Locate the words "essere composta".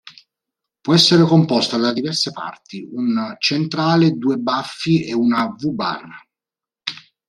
0.95-1.77